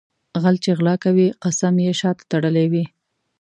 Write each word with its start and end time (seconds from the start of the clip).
غل 0.41 0.55
چې 0.63 0.71
غلا 0.77 0.95
کوي 1.05 1.27
قسم 1.43 1.73
یې 1.85 1.93
شاته 1.99 2.23
تړلی 2.31 2.65
وي. 2.71 2.83